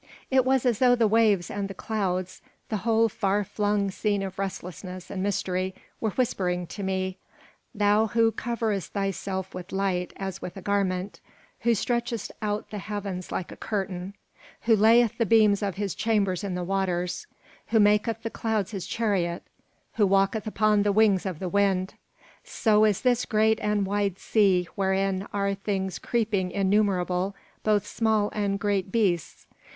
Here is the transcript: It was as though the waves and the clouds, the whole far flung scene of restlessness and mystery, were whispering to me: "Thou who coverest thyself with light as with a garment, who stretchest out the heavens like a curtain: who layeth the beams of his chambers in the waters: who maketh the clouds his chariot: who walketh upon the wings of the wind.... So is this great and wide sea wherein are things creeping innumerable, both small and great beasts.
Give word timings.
It 0.31 0.45
was 0.45 0.65
as 0.65 0.79
though 0.79 0.95
the 0.95 1.07
waves 1.07 1.51
and 1.51 1.67
the 1.67 1.75
clouds, 1.75 2.41
the 2.69 2.77
whole 2.77 3.07
far 3.07 3.43
flung 3.43 3.91
scene 3.91 4.23
of 4.23 4.39
restlessness 4.39 5.11
and 5.11 5.21
mystery, 5.21 5.75
were 5.99 6.09
whispering 6.09 6.65
to 6.73 6.81
me: 6.81 7.19
"Thou 7.75 8.07
who 8.07 8.31
coverest 8.31 8.93
thyself 8.93 9.53
with 9.53 9.71
light 9.71 10.11
as 10.15 10.41
with 10.41 10.57
a 10.57 10.61
garment, 10.63 11.19
who 11.59 11.75
stretchest 11.75 12.31
out 12.41 12.71
the 12.71 12.79
heavens 12.79 13.31
like 13.31 13.51
a 13.51 13.55
curtain: 13.55 14.15
who 14.61 14.75
layeth 14.75 15.19
the 15.19 15.25
beams 15.27 15.61
of 15.61 15.75
his 15.75 15.93
chambers 15.93 16.43
in 16.43 16.55
the 16.55 16.63
waters: 16.63 17.27
who 17.67 17.79
maketh 17.79 18.23
the 18.23 18.31
clouds 18.31 18.71
his 18.71 18.87
chariot: 18.87 19.43
who 19.97 20.07
walketh 20.07 20.47
upon 20.47 20.81
the 20.81 20.91
wings 20.91 21.27
of 21.27 21.37
the 21.37 21.47
wind.... 21.47 21.93
So 22.43 22.85
is 22.85 23.01
this 23.01 23.23
great 23.23 23.59
and 23.59 23.85
wide 23.85 24.17
sea 24.17 24.67
wherein 24.73 25.27
are 25.31 25.53
things 25.53 25.99
creeping 25.99 26.49
innumerable, 26.49 27.35
both 27.63 27.85
small 27.85 28.31
and 28.33 28.59
great 28.59 28.91
beasts. 28.91 29.45